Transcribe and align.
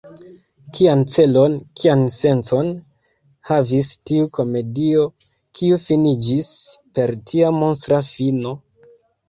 Kian 0.77 1.01
celon, 1.15 1.57
kian 1.81 2.01
sencon 2.15 2.71
havis 3.51 3.91
tiu 4.11 4.31
komedio, 4.39 5.05
kiu 5.61 5.81
finiĝis 5.87 6.51
per 6.99 7.17
tia 7.31 7.55
monstra 7.63 8.05
fino? 8.13 8.59